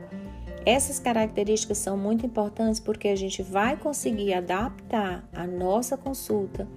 essas 0.65 0.99
características 0.99 1.77
são 1.77 1.97
muito 1.97 2.25
importantes 2.25 2.79
porque 2.79 3.07
a 3.07 3.15
gente 3.15 3.41
vai 3.41 3.77
conseguir 3.77 4.33
adaptar 4.33 5.27
a 5.33 5.45
nossa 5.45 5.95
consulta 5.95 6.67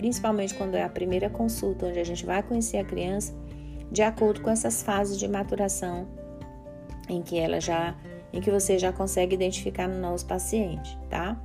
principalmente 0.00 0.54
quando 0.54 0.76
é 0.76 0.82
a 0.82 0.88
primeira 0.88 1.28
consulta, 1.28 1.84
onde 1.84 1.98
a 1.98 2.04
gente 2.04 2.24
vai 2.24 2.42
conhecer 2.42 2.78
a 2.78 2.84
criança, 2.84 3.34
de 3.92 4.00
acordo 4.00 4.40
com 4.40 4.48
essas 4.48 4.82
fases 4.82 5.18
de 5.18 5.28
maturação 5.28 6.08
em 7.06 7.20
que 7.20 7.38
ela 7.38 7.60
já, 7.60 7.94
em 8.32 8.40
que 8.40 8.50
você 8.50 8.78
já 8.78 8.94
consegue 8.94 9.34
identificar 9.34 9.86
no 9.86 10.00
nosso 10.00 10.24
paciente, 10.24 10.98
tá? 11.10 11.38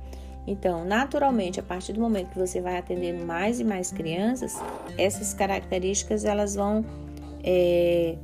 Então, 0.46 0.86
naturalmente, 0.86 1.60
a 1.60 1.62
partir 1.62 1.92
do 1.92 2.00
momento 2.00 2.30
que 2.30 2.38
você 2.38 2.62
vai 2.62 2.78
atendendo 2.78 3.26
mais 3.26 3.60
e 3.60 3.64
mais 3.64 3.92
crianças, 3.92 4.54
essas 4.96 5.34
características 5.34 6.24
elas 6.24 6.54
vão 6.54 6.82
é, 7.46 8.16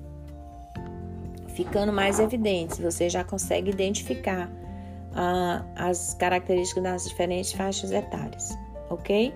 ficando 1.55 1.93
mais 1.93 2.19
evidentes. 2.19 2.79
Você 2.79 3.09
já 3.09 3.23
consegue 3.23 3.71
identificar 3.71 4.51
ah, 5.15 5.65
as 5.77 6.15
características 6.15 6.83
das 6.83 7.09
diferentes 7.09 7.53
faixas 7.53 7.93
etárias, 7.93 8.59
ok? 8.91 9.33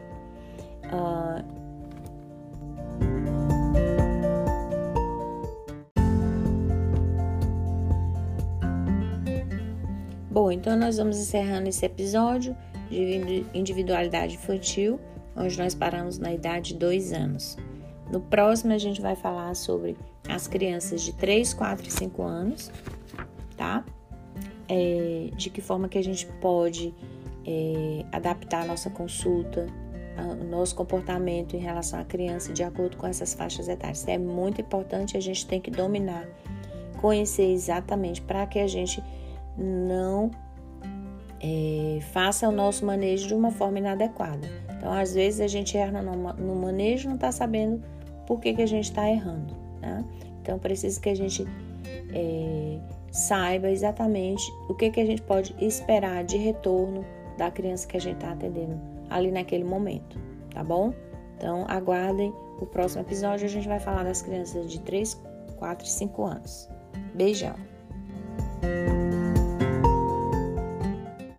Uh, 0.86 1.56
Bom, 10.30 10.52
então 10.52 10.76
nós 10.76 10.98
vamos 10.98 11.18
encerrando 11.18 11.66
esse 11.66 11.86
episódio 11.86 12.54
de 12.90 13.46
individualidade 13.54 14.34
infantil, 14.34 15.00
onde 15.34 15.58
nós 15.58 15.74
paramos 15.74 16.18
na 16.18 16.30
idade 16.30 16.74
de 16.74 16.78
2 16.78 17.12
anos. 17.14 17.56
No 18.10 18.20
próximo 18.20 18.72
a 18.72 18.78
gente 18.78 19.00
vai 19.00 19.16
falar 19.16 19.54
sobre 19.54 19.96
as 20.28 20.46
crianças 20.46 21.02
de 21.02 21.12
3, 21.12 21.54
4 21.54 21.86
e 21.86 21.90
5 21.90 22.22
anos, 22.22 22.70
tá? 23.56 23.84
É, 24.68 25.30
de 25.36 25.50
que 25.50 25.60
forma 25.60 25.88
que 25.88 25.98
a 25.98 26.02
gente 26.02 26.26
pode 26.40 26.94
é, 27.46 28.04
adaptar 28.12 28.62
a 28.62 28.64
nossa 28.64 28.90
consulta 28.90 29.66
o 30.22 30.44
nosso 30.44 30.74
comportamento 30.74 31.54
em 31.54 31.58
relação 31.58 32.00
à 32.00 32.04
criança 32.04 32.52
de 32.52 32.62
acordo 32.62 32.96
com 32.96 33.06
essas 33.06 33.34
faixas 33.34 33.68
etárias. 33.68 34.06
É 34.08 34.16
muito 34.16 34.60
importante, 34.60 35.16
a 35.16 35.20
gente 35.20 35.46
tem 35.46 35.60
que 35.60 35.70
dominar, 35.70 36.26
conhecer 37.00 37.50
exatamente 37.50 38.22
para 38.22 38.46
que 38.46 38.58
a 38.58 38.66
gente 38.66 39.02
não 39.58 40.30
é, 41.40 41.98
faça 42.12 42.48
o 42.48 42.52
nosso 42.52 42.84
manejo 42.84 43.28
de 43.28 43.34
uma 43.34 43.50
forma 43.50 43.78
inadequada. 43.78 44.48
Então, 44.76 44.92
às 44.92 45.14
vezes 45.14 45.40
a 45.40 45.46
gente 45.46 45.76
erra 45.76 46.00
no, 46.00 46.32
no 46.32 46.54
manejo 46.56 47.08
não 47.08 47.16
está 47.16 47.30
sabendo 47.30 47.82
por 48.26 48.40
que, 48.40 48.54
que 48.54 48.62
a 48.62 48.66
gente 48.66 48.84
está 48.84 49.08
errando. 49.08 49.54
Né? 49.80 50.04
Então, 50.42 50.58
precisa 50.58 51.00
que 51.00 51.08
a 51.08 51.14
gente 51.14 51.46
é, 52.12 52.78
saiba 53.10 53.70
exatamente 53.70 54.42
o 54.68 54.74
que, 54.74 54.90
que 54.90 55.00
a 55.00 55.06
gente 55.06 55.22
pode 55.22 55.54
esperar 55.60 56.24
de 56.24 56.36
retorno 56.36 57.04
da 57.36 57.50
criança 57.50 57.86
que 57.86 57.96
a 57.96 58.00
gente 58.00 58.16
está 58.16 58.32
atendendo 58.32 58.80
ali 59.10 59.30
naquele 59.30 59.64
momento, 59.64 60.18
tá 60.52 60.64
bom? 60.64 60.92
Então, 61.36 61.64
aguardem 61.68 62.32
o 62.60 62.66
próximo 62.66 63.02
episódio, 63.02 63.46
a 63.46 63.48
gente 63.48 63.68
vai 63.68 63.78
falar 63.78 64.04
das 64.04 64.22
crianças 64.22 64.70
de 64.70 64.80
3, 64.80 65.20
4 65.58 65.86
e 65.86 65.90
5 65.90 66.24
anos. 66.24 66.68
Beijão! 67.14 67.54